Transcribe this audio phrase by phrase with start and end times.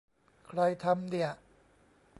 [0.47, 1.29] ใครทำเนี่ย